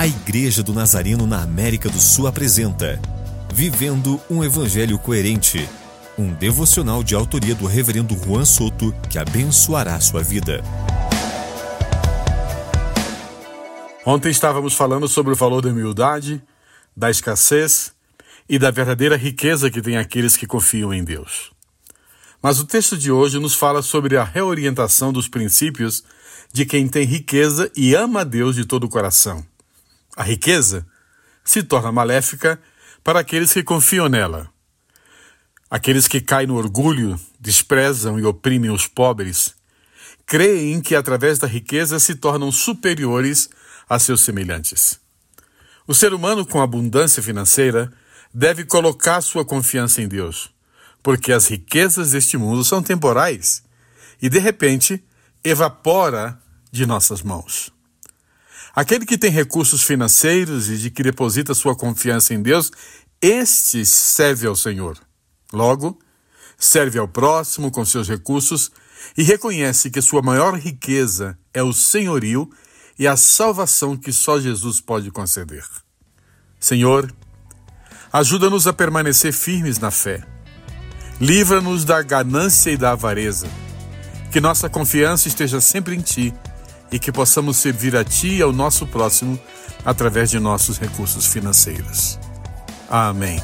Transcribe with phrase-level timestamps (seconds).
[0.00, 2.98] A Igreja do Nazareno na América do Sul apresenta
[3.52, 5.68] Vivendo um Evangelho Coerente,
[6.16, 10.64] um devocional de autoria do Reverendo Juan Soto que abençoará sua vida.
[14.06, 16.42] Ontem estávamos falando sobre o valor da humildade,
[16.96, 17.92] da escassez
[18.48, 21.52] e da verdadeira riqueza que tem aqueles que confiam em Deus.
[22.42, 26.02] Mas o texto de hoje nos fala sobre a reorientação dos princípios
[26.50, 29.49] de quem tem riqueza e ama a Deus de todo o coração.
[30.16, 30.86] A riqueza
[31.44, 32.60] se torna maléfica
[33.02, 34.48] para aqueles que confiam nela.
[35.70, 39.54] Aqueles que caem no orgulho, desprezam e oprimem os pobres,
[40.26, 43.48] creem que através da riqueza se tornam superiores
[43.88, 45.00] a seus semelhantes.
[45.86, 47.92] O ser humano com abundância financeira
[48.32, 50.52] deve colocar sua confiança em Deus
[51.02, 53.62] porque as riquezas deste mundo são temporais
[54.20, 55.02] e, de repente,
[55.42, 56.38] evapora
[56.70, 57.72] de nossas mãos.
[58.74, 62.70] Aquele que tem recursos financeiros e de que deposita sua confiança em Deus,
[63.20, 64.98] este serve ao Senhor.
[65.52, 65.98] Logo,
[66.58, 68.70] serve ao próximo com seus recursos
[69.16, 72.48] e reconhece que sua maior riqueza é o senhorio
[72.98, 75.64] e a salvação que só Jesus pode conceder.
[76.58, 77.12] Senhor,
[78.12, 80.26] ajuda-nos a permanecer firmes na fé
[81.20, 83.46] Livra-nos da ganância e da avareza.
[84.32, 86.32] Que nossa confiança esteja sempre em Ti
[86.92, 89.38] e que possamos servir a Ti e ao nosso próximo
[89.84, 92.18] através de nossos recursos financeiros.
[92.88, 93.40] Amém.